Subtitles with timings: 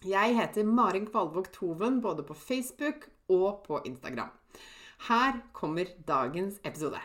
[0.00, 4.30] Jeg heter Marin Kvalvåg Toven både på Facebook og på Instagram.
[5.08, 6.96] Her kommer dagens episode.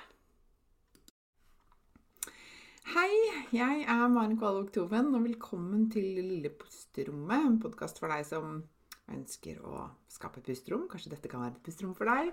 [2.93, 3.09] Hei,
[3.51, 7.49] jeg er Maren Kvalvåg Toven, og velkommen til Lille pusterommet.
[7.49, 8.63] En podkast for deg som
[9.11, 10.88] ønsker å skape et pusterom.
[10.88, 12.31] Kanskje dette kan være et pusterom for deg.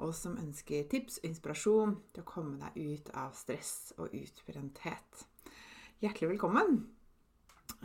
[0.00, 5.28] Og som ønsker tips og inspirasjon til å komme deg ut av stress og utbrenthet.
[6.00, 6.86] Hjertelig velkommen.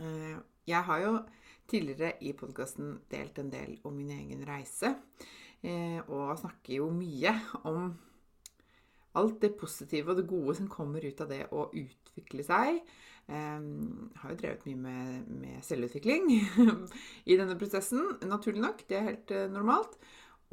[0.00, 1.18] Eh, jeg har jo
[1.70, 4.94] tidligere i podkasten delt en del om min egen reise.
[5.64, 7.32] Eh, og snakker jo mye
[7.64, 7.94] om
[9.14, 12.82] alt det positive og det gode som kommer ut av det å utvikle seg.
[13.24, 16.26] Jeg har jo drevet mye med, med selvutvikling
[17.30, 18.84] i denne prosessen, naturlig nok.
[18.88, 19.96] Det er helt eh, normalt.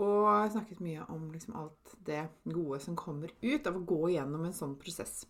[0.01, 4.47] Og snakket mye om liksom, alt det gode som kommer ut av å gå gjennom
[4.47, 5.25] en sånn prosess.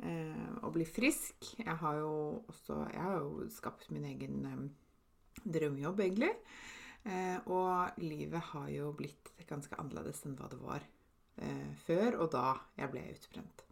[0.00, 1.50] Eh, å bli frisk.
[1.58, 2.12] Jeg har jo
[2.48, 4.62] også jeg har jo skapt min egen eh,
[5.44, 6.32] drømmejobb, egentlig.
[7.08, 10.84] Eh, og livet har jo blitt ganske annerledes enn hva det var
[11.40, 12.46] eh, før, og da
[12.78, 13.64] jeg ble utbrent.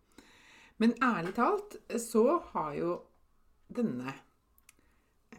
[0.78, 2.94] Men ærlig talt så har jo
[3.68, 4.14] denne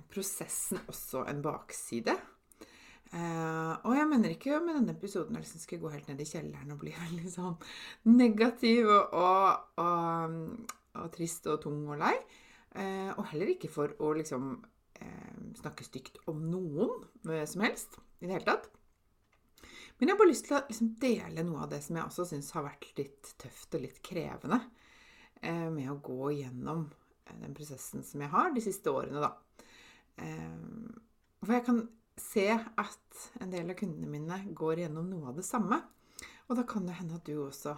[0.10, 2.16] prosessen også en bakside.
[3.10, 6.28] Eh, og jeg mener ikke med denne episoden jeg liksom skulle gå helt ned i
[6.30, 7.56] kjelleren og bli veldig sånn
[8.12, 10.36] negativ og, og, og,
[11.00, 12.14] og trist og tung og lei.
[12.78, 14.60] Eh, og heller ikke for å liksom
[15.60, 18.70] snakke stygt om noen eh, som helst i det hele tatt.
[20.00, 22.26] Men jeg har bare lyst til å liksom, dele noe av det som jeg også
[22.30, 24.62] syns har vært litt tøft og litt krevende
[25.42, 29.66] eh, med å gå gjennom eh, den prosessen som jeg har de siste årene, da.
[30.24, 30.56] Eh,
[31.44, 31.84] for jeg kan
[32.20, 35.82] se at en del av kundene mine går gjennom noe av det samme.
[36.48, 37.76] Og da kan det hende at du også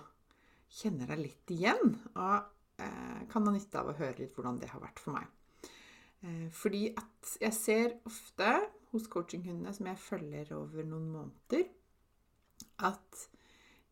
[0.72, 2.50] kjenner deg litt igjen, og
[3.30, 5.28] kan ha nytte av å høre litt hvordan det har vært for meg.
[6.22, 8.50] Eh, fordi at jeg ser ofte
[8.92, 11.70] hos coachinghundene som jeg følger over noen måneder,
[12.86, 13.24] at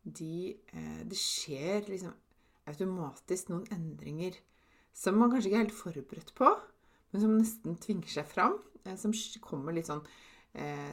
[0.04, 2.14] de, eh, det skjer liksom
[2.70, 4.38] automatisk noen endringer
[4.94, 6.50] som man kanskje ikke er helt forberedt på,
[7.10, 8.60] men som nesten tvinger seg fram.
[8.84, 10.04] Eh, som kommer litt sånn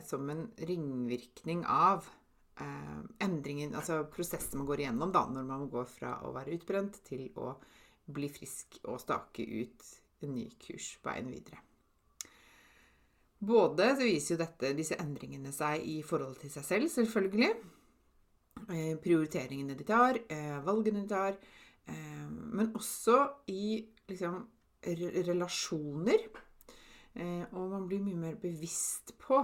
[0.06, 2.06] som en ringvirkning av
[3.25, 7.24] endringen, altså prosessen man går igjennom da, når man går fra å være utbrent til
[7.42, 7.56] å
[8.06, 9.88] bli frisk og stake ut
[10.24, 11.62] en ny kurs veien videre.
[13.38, 17.52] Både så viser jo dette, disse endringene seg i forhold til seg selv, selvfølgelig.
[18.74, 21.38] Eh, prioriteringene de tar, eh, valgene de tar.
[21.88, 24.46] Eh, men også i liksom
[24.84, 26.28] relasjoner.
[27.18, 29.40] Og man blir mye mer bevisst på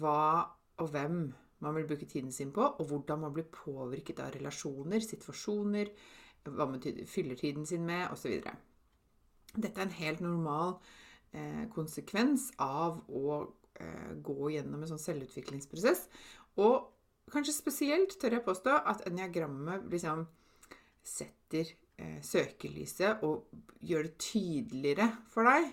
[0.00, 0.48] hva
[0.80, 1.18] og hvem
[1.60, 5.90] man vil bruke tiden sin på, og hvordan man blir påvirket av relasjoner, situasjoner,
[6.48, 8.40] hva man fyller tiden sin med, osv.
[9.54, 10.76] Dette er en helt normal
[11.32, 13.40] eh, konsekvens av å
[13.80, 16.06] eh, gå gjennom en sånn selvutviklingsprosess.
[16.60, 16.90] Og
[17.32, 20.26] kanskje spesielt tør jeg påstå at eniagrammet liksom
[21.06, 23.48] setter eh, søkelyset og
[23.80, 25.70] gjør det tydeligere for deg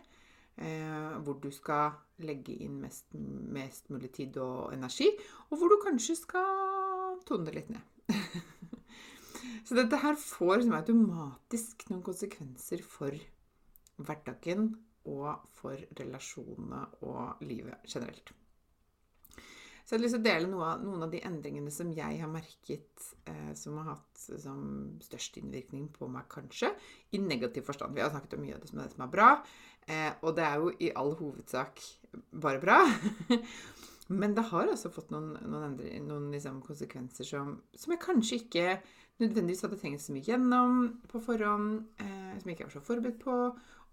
[0.61, 5.09] eh, hvor du skal legge inn mest, mest mulig tid og energi,
[5.49, 7.83] og hvor du kanskje skal tone det litt ned.
[9.67, 13.15] Så dette her får liksom automatisk noen konsekvenser for
[14.01, 14.73] hverdagen
[15.05, 18.33] og for relasjonene og livet generelt.
[19.85, 22.17] Så jeg har lyst til å dele noe av, noen av de endringene som jeg
[22.17, 24.63] har merket eh, som har hatt som
[25.05, 26.71] størst innvirkning på meg, kanskje.
[27.13, 27.93] I negativ forstand.
[27.93, 29.29] Vi har snakket om mye av det som er, det som er bra.
[29.85, 31.83] Eh, og det er jo i all hovedsak
[32.33, 32.79] bare bra.
[34.21, 38.41] Men det har også fått noen, noen, endre, noen liksom konsekvenser som, som, jeg kanskje
[38.41, 38.67] ikke
[39.21, 43.21] nødvendigvis hadde tenkt så mye gjennom på forhånd, eh, som jeg ikke var så forberedt
[43.21, 43.37] på,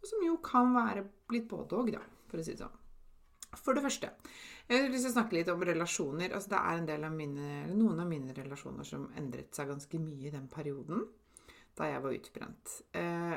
[0.09, 2.79] som jo kan være blitt både da, for å si det sånn.
[3.53, 4.09] For det første,
[4.71, 6.33] jeg å snakke litt om relasjoner.
[6.33, 10.01] Altså, det er en del av mine, noen av mine relasjoner som endret seg ganske
[10.01, 11.05] mye i den perioden
[11.77, 12.73] da jeg var utbrent.
[12.97, 13.37] Eh,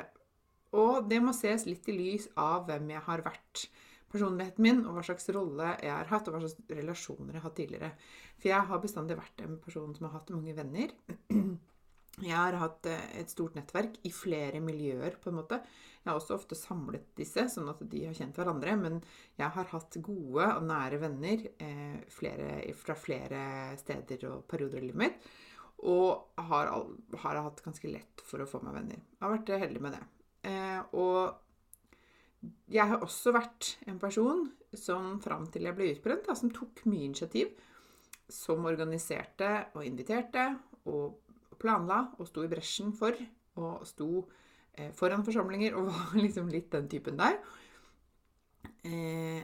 [0.76, 3.66] og det må ses litt i lys av hvem jeg har vært
[4.12, 7.48] personligheten min, og hva slags rolle jeg har hatt, og hva slags relasjoner jeg har
[7.48, 7.92] hatt tidligere.
[8.36, 10.92] For jeg har bestandig vært en person som har hatt mange venner.
[12.24, 15.58] Jeg har hatt eh, et stort nettverk i flere miljøer, på en måte.
[16.00, 18.76] Jeg har også ofte samlet disse, sånn at de har kjent hverandre.
[18.80, 19.00] Men
[19.36, 23.40] jeg har hatt gode og nære venner eh, flere, fra flere
[23.82, 25.26] steder og perioder i livet mitt.
[25.84, 26.70] Og har,
[27.20, 29.02] har, hatt ganske lett for å få meg venner.
[29.02, 30.06] Jeg har vært heldig med det.
[30.48, 36.38] Eh, og jeg har også vært en person som fram til jeg ble utbrent, da,
[36.38, 37.52] som tok mye initiativ.
[38.32, 40.48] Som organiserte og inviterte
[40.88, 41.25] og
[41.60, 43.16] planla og sto i bresjen for.
[43.60, 44.10] Og sto
[44.72, 47.38] eh, foran forsamlinger og var liksom litt den typen der.
[48.86, 49.42] Eh,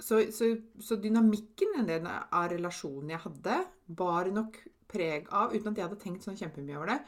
[0.00, 3.56] så, så, så, dynamikken en del av relasjonen jeg hadde,
[3.86, 4.56] bar nok
[4.90, 7.00] preg av, uten at jeg hadde tenkt sånn kjempemye over det,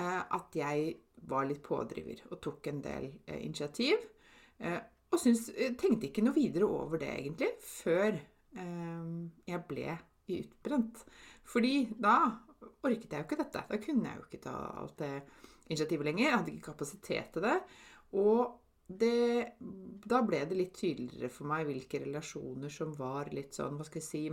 [0.00, 0.94] eh, at jeg
[1.28, 4.00] var litt pådriver og tok en del eh, initiativ.
[4.58, 4.80] Eh,
[5.12, 8.20] og syns, eh, tenkte ikke noe videre over det, egentlig, før
[8.54, 9.96] jeg ble
[10.30, 11.00] utbrent.
[11.50, 12.12] Fordi da
[12.84, 13.64] orket jeg jo ikke dette.
[13.70, 15.14] Da kunne jeg jo ikke ta alt det
[15.68, 16.24] initiativet lenger.
[16.26, 17.56] Jeg hadde ikke kapasitet til det.
[18.20, 18.40] Og
[18.84, 19.56] det,
[20.04, 24.02] da ble det litt tydeligere for meg hvilke relasjoner som var litt sånn, hva skal
[24.02, 24.24] jeg si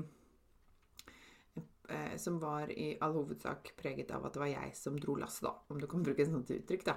[2.19, 5.55] Som var i all hovedsak preget av at det var jeg som dro lasset, da.
[5.71, 6.95] Om du kan bruke et sånt uttrykk, da.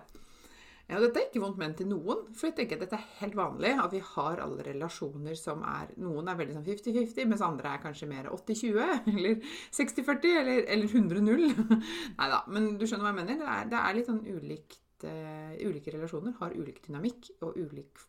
[0.84, 3.36] Ja, dette er ikke vondt ment til noen, for jeg tenker at dette er helt
[3.38, 3.70] vanlig.
[3.80, 7.82] At vi har alle relasjoner som er Noen er veldig sånn 50-50, mens andre er
[7.82, 9.38] kanskje mer 80-20, eller
[9.78, 11.78] 60-40, eller, eller 100-0.
[12.18, 13.40] Nei da, men du skjønner hva jeg mener?
[13.40, 18.04] Det er, det er litt sånn ulikt uh, Ulike relasjoner har ulik dynamikk og ulik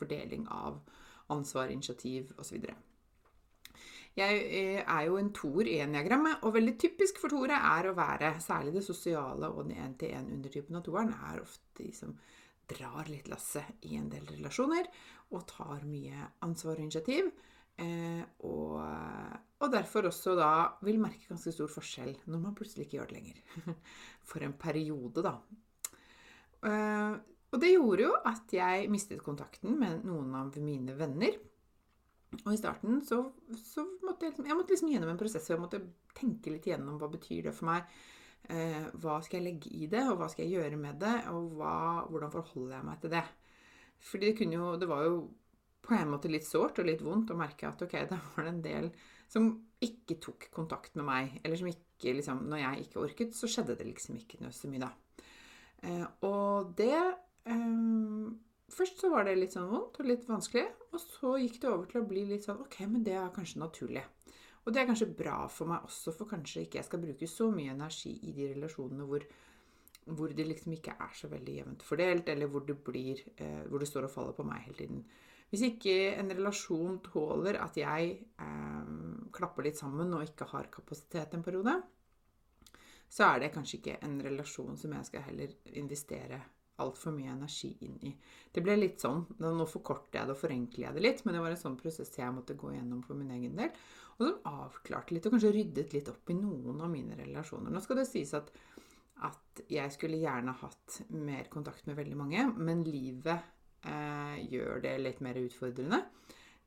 [0.00, 0.80] fordeling av
[1.34, 2.64] ansvar, initiativ osv.
[4.18, 7.96] Jeg eh, er jo en toer i eniagrammet, og veldig typisk for toere er å
[7.96, 12.16] være Særlig det sosiale og den én-til-én-undertypen av toeren er ofte de som
[12.68, 14.88] drar litt lasset i en del relasjoner
[15.32, 17.30] og tar mye ansvar og initiativ.
[17.78, 18.80] Eh, og,
[19.60, 20.50] og, derfor også da
[20.82, 23.74] vil merke ganske stor forskjell når man plutselig ikke gjør det lenger.
[24.28, 25.36] For en periode, da.
[26.66, 27.18] Eh,
[27.48, 31.38] og det gjorde jo at jeg mistet kontakten med noen av mine venner.
[32.44, 33.22] Og i starten så,
[33.56, 35.80] så måtte jeg, liksom, jeg måtte liksom gjennom en prosess hvor jeg måtte
[36.18, 37.98] tenke litt gjennom hva betyr det for meg.
[38.52, 41.54] Eh, hva skal jeg legge i det, og hva skal jeg gjøre med det, og
[41.58, 41.74] hva,
[42.08, 43.24] hvordan forholder jeg meg til det?
[44.08, 45.20] Fordi det, jo, det var jo
[45.88, 48.60] på en måte litt sårt og litt vondt å merke at ok, det var en
[48.64, 48.90] del
[49.28, 49.48] som
[49.84, 51.38] ikke tok kontakt med meg.
[51.42, 54.68] Eller som ikke liksom Når jeg ikke orket, så skjedde det liksom ikke noe så
[54.70, 54.92] mye da.
[55.82, 58.28] Eh, og det eh,
[58.68, 61.88] Først så var det litt sånn vondt og litt vanskelig, og så gikk det over
[61.88, 64.04] til å bli litt sånn Ok, men det er kanskje naturlig.
[64.64, 67.48] Og det er kanskje bra for meg også, for kanskje ikke jeg skal bruke så
[67.52, 69.24] mye energi i de relasjonene hvor,
[70.12, 73.80] hvor det liksom ikke er så veldig jevnt fordelt, eller hvor det, blir, eh, hvor
[73.80, 75.00] det står og faller på meg hele tiden.
[75.48, 78.10] Hvis ikke en relasjon tåler at jeg
[78.44, 78.92] eh,
[79.32, 81.78] klapper litt sammen og ikke har kapasitet en periode,
[83.08, 86.42] så er det kanskje ikke en relasjon som jeg skal heller investere
[86.82, 88.12] altfor mye energi inn i.
[88.54, 89.24] Det ble litt sånn.
[89.42, 92.14] Nå forkorter jeg det og forenkler jeg det litt, men det var en sånn prosess
[92.16, 93.72] jeg måtte gå gjennom for min egen del.
[94.18, 97.72] Og som avklarte litt, og kanskje ryddet litt opp i noen av mine relasjoner.
[97.74, 98.50] Nå skal det sies at,
[99.28, 103.36] at jeg skulle gjerne hatt mer kontakt med veldig mange, men livet
[103.86, 106.02] eh, gjør det litt mer utfordrende.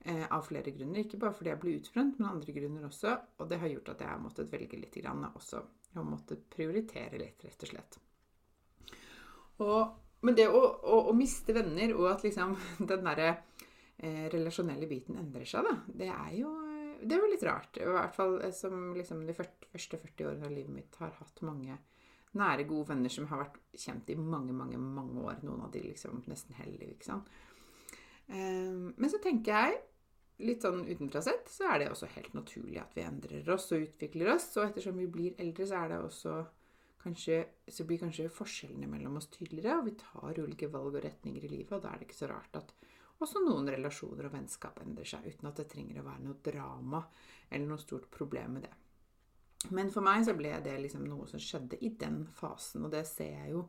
[0.03, 1.03] Eh, av flere grunner.
[1.03, 3.12] Ikke bare fordi jeg ble utbrent, men andre grunner også.
[3.38, 5.62] Og det har gjort at jeg har måttet velge litt grann også.
[5.91, 8.00] Jeg har måttet prioritere litt, rett og slett.
[9.62, 12.56] Og, men det å, å, å, miste venner, og at liksom
[12.91, 13.30] den derre
[13.98, 16.56] eh, relasjonelle biten endrer seg, da, det er jo
[17.01, 17.80] det er litt rart.
[17.82, 21.41] I hvert fall eh, som liksom de første 40 årene av livet mitt har hatt
[21.46, 21.77] mange
[22.38, 25.41] nære, gode venner som har vært kjent i mange, mange mange år.
[25.46, 27.32] Noen av de liksom nesten hellige, ikke sant.
[28.32, 29.80] Um, men så tenker jeg,
[30.41, 33.84] litt sånn utenfra sett, så er det også helt naturlig at vi endrer oss og
[33.84, 34.48] utvikler oss.
[34.58, 36.38] Og ettersom vi blir eldre, så er det også
[37.01, 41.46] kanskje, så blir kanskje forskjellene mellom oss tydeligere, og vi tar ulike valg og retninger
[41.48, 42.74] i livet, og da er det ikke så rart at
[43.22, 47.01] også noen relasjoner og vennskap endrer seg, uten at det trenger å være noe drama
[47.50, 48.75] eller noe stort problem med det.
[49.70, 53.03] Men for meg så ble det liksom noe som skjedde i den fasen, og det
[53.10, 53.65] ser jeg jo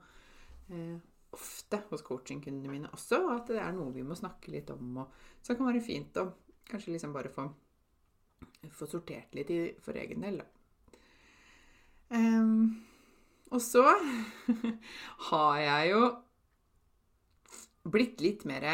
[0.73, 0.97] eh,
[1.37, 5.03] ofte hos coachingkundene mine også, at det er noe vi må snakke litt om.
[5.03, 6.31] Og, så det kan være fint å
[6.69, 7.45] kanskje liksom bare få,
[8.73, 10.49] få sortert litt i, for egen del, da.
[12.13, 12.73] Um,
[13.53, 13.85] og så
[15.29, 16.03] har jeg jo
[17.93, 18.69] blitt litt mer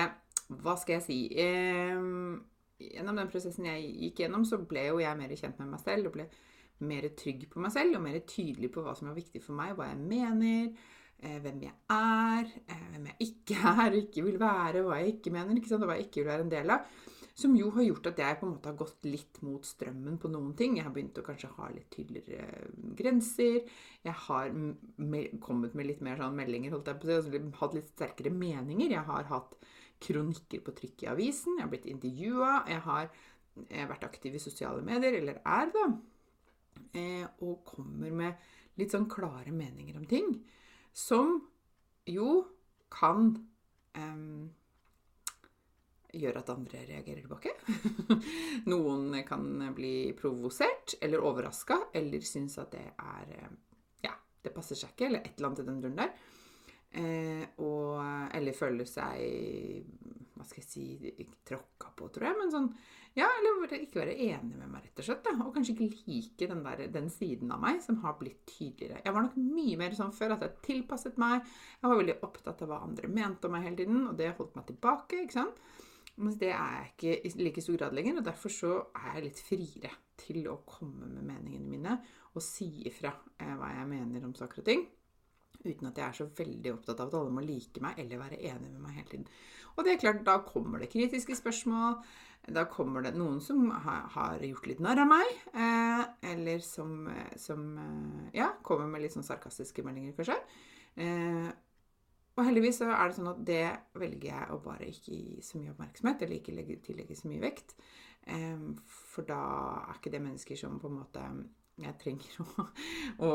[0.49, 1.19] Hva skal jeg si?
[1.39, 2.39] Um,
[2.79, 6.09] gjennom den prosessen jeg gikk gjennom, så ble jo jeg mer kjent med meg selv.
[6.09, 6.29] og ble
[6.87, 9.75] mer trygg på meg selv og mer tydelig på hva som er viktig for meg,
[9.75, 10.69] hva jeg mener,
[11.19, 15.35] eh, hvem jeg er, eh, hvem jeg ikke er, ikke vil være, hva jeg ikke
[15.35, 17.01] mener, ikke sant, og hva jeg ikke vil være en del av.
[17.39, 20.31] Som jo har gjort at jeg på en måte har gått litt mot strømmen på
[20.33, 20.75] noen ting.
[20.75, 22.67] Jeg har begynt å kanskje ha litt tydeligere
[22.99, 23.61] grenser.
[24.03, 24.51] Jeg har
[25.45, 28.35] kommet med litt mer sånn meldinger, holdt jeg på å si, altså hatt litt sterkere
[28.35, 28.91] meninger.
[28.91, 29.55] Jeg har hatt
[30.03, 33.09] kronikker på trykk i avisen, jeg har blitt intervjua, jeg har
[33.91, 35.87] vært aktiv i sosiale medier, eller er da,
[36.95, 40.31] eh, og kommer med litt sånn klare meninger om ting.
[40.95, 41.41] Som
[42.07, 42.45] jo
[42.95, 43.35] kan
[43.95, 44.23] eh,
[46.17, 47.53] gjøre at andre reagerer tilbake.
[48.73, 49.45] Noen kan
[49.77, 53.55] bli provosert eller overraska eller synes at det er eh,
[54.07, 56.15] Ja, det passer seg ikke, eller et eller annet i den duren der.
[56.89, 57.99] Eh, og,
[58.33, 59.85] eller føler seg
[60.33, 62.39] Hva skal jeg si Tråkka på, tror jeg.
[62.39, 62.71] Men sånn
[63.19, 65.21] Ja, eller ikke være enig med meg, rett og slett.
[65.27, 65.35] Da.
[65.45, 69.03] Og kanskje ikke like den, der, den siden av meg som har blitt tydeligere.
[69.05, 71.45] Jeg var nok mye mer sånn før at jeg tilpasset meg.
[71.83, 74.57] Jeg var veldig opptatt av hva andre mente om meg hele tiden, og det holdt
[74.57, 75.25] meg tilbake.
[75.27, 75.61] ikke sant?
[76.19, 79.27] Men det er jeg ikke i like stor grad lenger, og derfor så er jeg
[79.29, 81.99] litt friere til å komme med meningene mine
[82.35, 84.83] og si ifra eh, hva jeg mener om saker og ting.
[85.65, 88.41] Uten at jeg er så veldig opptatt av at alle må like meg eller være
[88.51, 89.29] enig med meg hele tiden.
[89.77, 92.01] Og det er klart, da kommer det kritiske spørsmål.
[92.55, 95.33] Da kommer det noen som har, gjort litt narr av meg.
[95.55, 97.09] Eh, eller som,
[97.39, 100.39] som, eh, ja, kommer med litt sånn sarkastiske meldinger, kanskje.
[102.39, 103.65] Eh, og heldigvis så er det sånn at det
[103.99, 107.43] velger jeg å bare ikke gi så mye oppmerksomhet, eller ikke legge, tillegge så mye
[107.43, 107.75] vekt.
[108.29, 109.41] For da
[109.89, 111.23] er ikke det mennesker som på en måte
[111.79, 112.65] jeg trenger å,
[113.27, 113.31] å,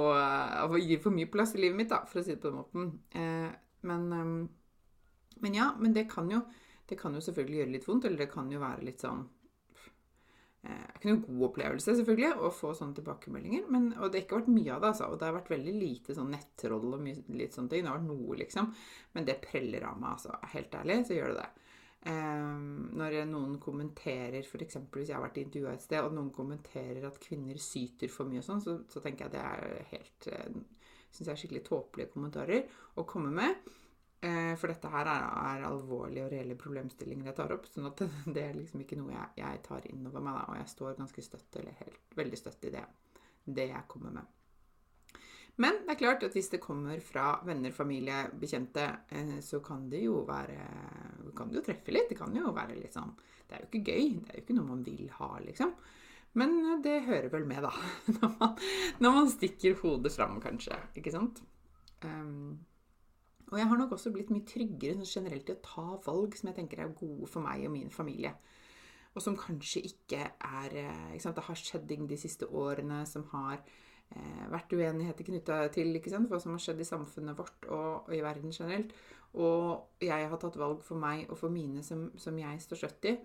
[0.67, 2.59] å gi for mye plass i livet mitt, da, for å si det på den
[2.59, 2.89] måten.
[3.15, 3.49] Uh,
[3.87, 4.03] men,
[5.39, 6.41] men, ja, men det kan, jo,
[6.89, 9.32] det kan jo selvfølgelig gjøre litt vondt, eller det kan jo være litt sånn eh,
[10.71, 13.65] er ikke noen god opplevelse selvfølgelig å få sånne tilbakemeldinger.
[13.73, 14.91] Men, og det har ikke vært mye av det.
[14.93, 17.83] altså, Og det har vært veldig lite sånn nettroll og mye, litt sånne ting.
[17.83, 18.69] Det har vært noe, liksom.
[19.17, 20.37] Men det preller av meg, altså.
[20.53, 21.49] Helt ærlig så gjør det det.
[22.03, 24.79] Um, når noen kommenterer, f.eks.
[24.91, 28.41] hvis jeg har vært intervjua et sted, og noen kommenterer at kvinner syter for mye
[28.41, 30.63] og sånn, så, så, tenker jeg det er helt uh,
[31.13, 32.63] Syns jeg er skikkelig tåpelige kommentarer
[32.97, 33.67] å komme med.
[34.23, 37.65] Eh, for dette her er, er, alvorlige og reelle problemstillinger jeg tar opp.
[37.67, 40.37] sånn at det er liksom ikke noe jeg, jeg tar inn over meg.
[40.37, 42.85] Da, og jeg står ganske støtt, eller helt, veldig støtt i det,
[43.59, 44.39] det jeg kommer med.
[45.59, 49.85] Men det er klart at hvis det kommer fra venner, familie, bekjente, eh, så kan
[49.91, 50.55] det jo være
[51.37, 52.09] Kan det jo treffe litt.
[52.09, 54.09] Det kan jo være litt sånn Det er jo ikke gøy.
[54.23, 55.75] Det er jo ikke noe man vil ha, liksom.
[56.39, 57.73] Men det hører vel med, da.
[58.15, 58.59] Når man,
[59.03, 60.79] når man stikker hodet fram, kanskje.
[60.97, 61.43] Ikke sant?
[62.01, 62.63] Um,
[63.53, 66.49] og jeg har nok også blitt mye tryggere sånn generelt i å ta valg som
[66.49, 68.33] jeg tenker er gode for meg og min familie.
[69.13, 73.03] Og som kanskje ikke er eh, ikke sant, Det har skjedd ting de siste årene
[73.05, 77.69] som har eh, vært uenigheter knytta til sant, hva som har skjedd i samfunnet vårt
[77.69, 78.97] og, og, i verden generelt.
[79.37, 83.09] Og jeg har tatt valg for meg og for mine som, som jeg står støtt
[83.11, 83.15] i,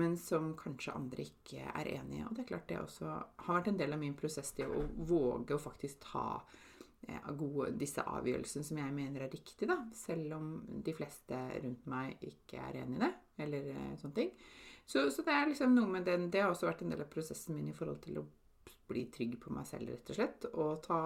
[0.00, 2.24] men som kanskje andre ikke er enig i.
[2.24, 4.88] Og det er klart det også har vært en del av min prosess til å
[4.96, 6.40] våge å faktisk ta
[7.38, 10.50] gode, disse avgjørelsene som jeg mener er riktige, da, selv om
[10.84, 13.10] de fleste rundt meg ikke er enig i det,
[13.44, 14.32] eller eh, sånne ting.
[14.86, 17.08] Så, så, det er liksom noe med den Det har også vært en del av
[17.12, 18.26] prosessen min i forhold til å
[18.88, 20.46] bli trygg på meg selv, rett og slett.
[20.52, 20.98] Og ta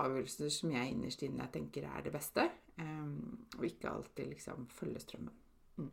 [0.00, 2.46] avgjørelser som jeg innerst inne tenker er det beste,
[2.80, 5.36] um, og ikke alltid liksom følge strømmen.
[5.76, 5.90] Mm.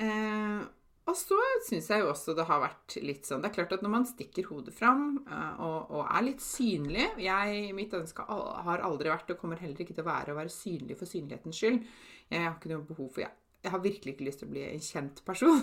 [0.00, 0.64] Uh,
[1.06, 3.84] og så syns jeg jo også det har vært litt sånn Det er klart at
[3.84, 8.82] når man stikker hodet fram uh, og, og, er litt synlig jeg, Mitt ønske har
[8.82, 11.82] aldri vært, og kommer heller ikke til å være, å være synlig for synlighetens skyld.
[12.32, 13.34] Jeg har ikke noe behov for jeg,
[13.66, 15.62] jeg har virkelig ikke lyst til å bli en kjent person.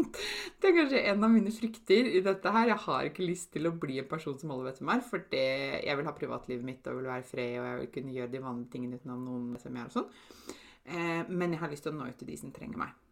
[0.60, 2.68] det er kanskje en av mine frykter i dette her.
[2.74, 5.24] Jeg har ikke lyst til å bli en person som alle vet hvem er, for
[5.32, 5.48] det,
[5.86, 8.44] jeg vil ha privatlivet mitt og vil være fred, og jeg vil kunne gjøre de
[8.44, 10.56] vanlige tingene utenom noen som jeg er og sånn.
[10.88, 13.07] Uh, men jeg har lyst til å nå ut til de som trenger meg.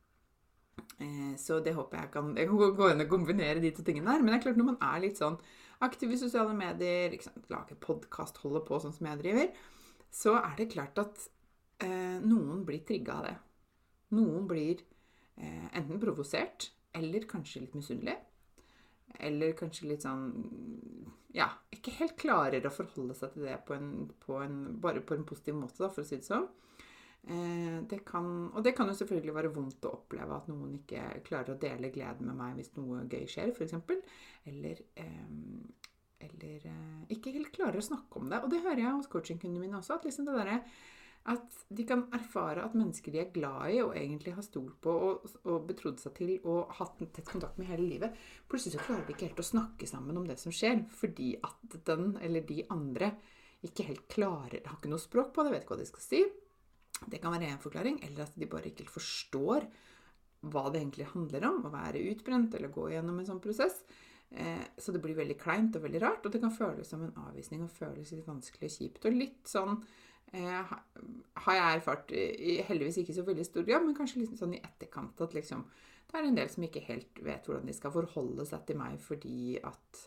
[0.99, 4.23] Eh, så det håper jeg kan gå inn og kombinere de to tingene der.
[4.23, 5.39] Men det er klart når man er litt sånn
[5.85, 7.17] aktiv i sosiale medier,
[7.53, 9.51] lager podkast, holder på sånn som jeg driver,
[10.13, 11.27] så er det klart at
[11.85, 13.37] eh, noen blir trigga av det.
[14.17, 14.81] Noen blir
[15.37, 18.17] eh, enten provosert eller kanskje litt misunnelig.
[19.27, 20.31] Eller kanskje litt sånn
[21.37, 23.91] ja, ikke helt klarer å forholde seg til det på en,
[24.25, 26.47] på en, bare på en positiv måte, da, for å si det sånn.
[27.27, 31.03] Eh, det kan, og det kan jo selvfølgelig være vondt å oppleve at noen ikke
[31.27, 33.75] klarer å dele gleden med meg hvis noe gøy skjer, f.eks.
[34.47, 35.25] Eller, eh,
[36.29, 38.45] eller eh, ikke helt klarer å snakke om det.
[38.45, 39.99] Og det hører jeg hos coachingkundene mine også.
[39.99, 40.55] At liksom det der,
[41.35, 44.95] at de kan erfare at mennesker de er glad i og egentlig har stolt på
[45.09, 48.15] og, og betrodd seg til og hatt tett kontakt med hele livet,
[48.47, 51.81] plutselig så klarer de ikke helt å snakke sammen om det som skjer, fordi at
[51.91, 53.17] den eller de andre
[53.67, 56.27] ikke helt klarer Har ikke noe språk på det, vet ikke hva de skal si.
[57.05, 59.69] Det kan være en forklaring, eller at de bare ikke forstår
[60.47, 63.83] hva det egentlig handler om, å være utbrent eller gå gjennom en sånn prosess.
[64.31, 67.17] Eh, så det blir veldig kleint og veldig rart, og det kan føles som en
[67.27, 69.09] avvisning og føles litt vanskelig og kjipt.
[69.09, 69.77] Og litt sånn
[70.33, 70.73] eh,
[71.45, 72.15] har jeg erfart
[72.71, 75.67] heldigvis ikke så veldig stor grad, men kanskje litt sånn i etterkant at liksom
[76.07, 79.01] det er en del som ikke helt vet hvordan de skal forholde seg til meg
[79.03, 80.03] fordi at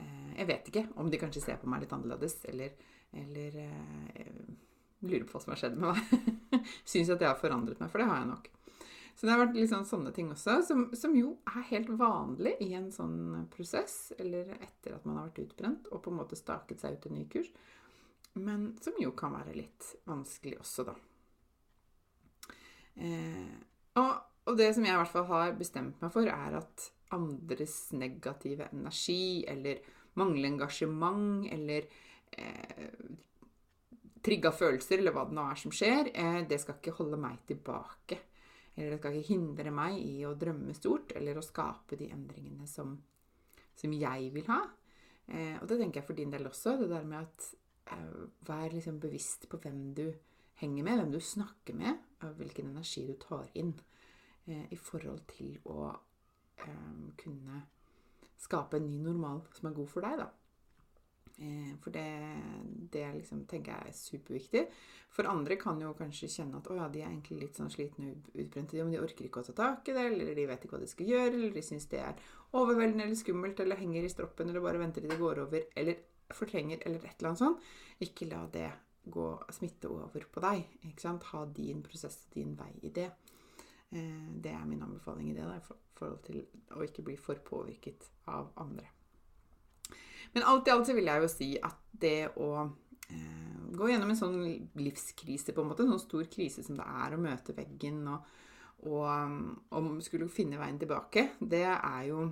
[0.00, 2.72] eh, Jeg vet ikke om de kanskje ser på meg litt annerledes, eller,
[3.12, 4.40] eller eh,
[5.06, 6.66] lurer på hva som har skjedd med meg.
[6.90, 8.50] Syns at jeg har forandret meg, for det har jeg nok.
[9.14, 12.72] Så det har vært liksom sånne ting også, som, som, jo er helt vanlig i
[12.74, 16.82] en sånn prosess, eller etter at man har vært utbrent og på en måte staket
[16.82, 17.52] seg ut en ny kurs
[18.34, 20.94] men som jo kan være litt vanskelig også, da.
[22.94, 23.54] Eh,
[23.98, 24.12] og,
[24.46, 28.68] og, det som jeg i hvert fall har bestemt meg for, er at andres negative
[28.72, 29.82] energi eller
[30.18, 31.86] manglende engasjement eller
[32.38, 32.90] eh,
[34.24, 37.42] trigga følelser, eller hva det nå er som skjer, eh, det skal ikke holde meg
[37.48, 38.20] tilbake.
[38.74, 42.66] Eller det skal ikke hindre meg i å drømme stort eller å skape de endringene
[42.66, 42.96] som,
[43.78, 44.62] som jeg vil ha.
[45.28, 46.78] Eh, og det tenker jeg for din del også.
[46.80, 47.52] Det der med at
[47.86, 50.06] Eh, vær liksom bevisst på hvem du
[50.60, 53.74] henger med, hvem du snakker med, og hvilken energi du tar inn
[54.44, 55.94] i forhold til å
[57.16, 57.62] kunne
[58.36, 60.26] skape en ny normal som er god for deg, da.
[61.38, 62.06] Eh, for det,
[62.92, 64.62] det liksom, tenker jeg er superviktig.
[65.14, 68.12] For andre kan jo kanskje kjenne at å ja, de er egentlig litt sånn slitne
[68.12, 70.76] og utbrente, men de orker ikke å ta tak i det, eller de vet ikke
[70.76, 72.24] hva de skal gjøre, eller de syns det er
[72.54, 76.02] overveldende eller skummelt, eller henger i stroppen, eller bare venter til det går over, eller
[76.34, 77.70] fortrenger eller et eller annet sånt,
[78.02, 78.70] ikke la det
[79.04, 80.64] gå, smitte over på deg.
[80.88, 81.26] ikke sant?
[81.34, 83.10] Ha din prosess, din vei i det.
[83.94, 85.64] Eh, det er min anbefaling i det, i
[85.98, 86.42] forhold til
[86.74, 88.88] å ikke bli for påvirket av andre.
[90.34, 94.10] Men alt i alt så vil jeg jo si at det å eh, gå gjennom
[94.12, 94.40] en sånn
[94.80, 98.32] livskrise, på en måte, en sånn stor krise som det er å møte veggen og,
[98.90, 99.44] og,
[99.74, 102.26] og skulle finne veien tilbake, det er jo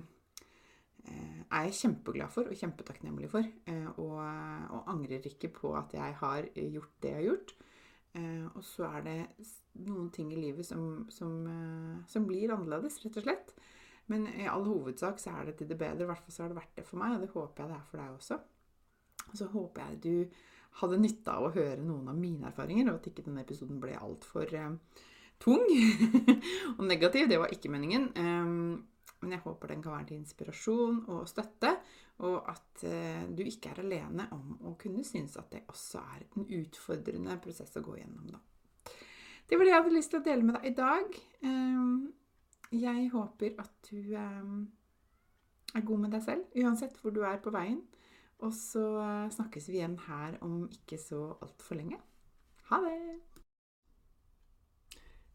[1.03, 3.47] Eh, er jeg kjempeglad for og kjempetakknemlig for.
[3.67, 7.55] Eh, og, og, angrer ikke på at jeg har gjort det jeg har gjort.
[8.15, 9.17] Eh, og så er det
[9.83, 11.33] noen ting i livet som, som,
[12.07, 13.55] som, blir annerledes, rett og slett.
[14.13, 16.05] Men i all hovedsak så er det til det bedre.
[16.05, 17.79] I hvert fall så har det vært det for meg, og det håper jeg det
[17.79, 18.39] er for deg også.
[19.23, 20.43] Og så håper jeg du
[20.81, 23.97] hadde nytte av å høre noen av mine erfaringer, og at ikke denne episoden ble
[23.97, 25.03] altfor eh,
[25.41, 25.65] tung
[26.77, 27.27] og negativ.
[27.29, 28.09] Det var ikke meningen.
[28.17, 28.81] Um,
[29.23, 31.71] men jeg håper den kan være til inspirasjon og støtte,
[32.27, 36.25] og at eh, du ikke er alene om å kunne synes at det også er
[36.27, 38.33] en utfordrende prosess å gå gjennom.
[38.33, 38.41] Da.
[39.49, 41.17] Det var det jeg hadde lyst til å dele med deg i dag.
[41.47, 41.95] Ehm,
[42.81, 44.71] jeg håper at du ehm,
[45.75, 47.81] er god med deg selv, uansett hvor du er på veien.
[48.43, 51.99] Og så eh, snakkes vi igjen her om ikke så altfor lenge.
[52.69, 52.97] Ha det!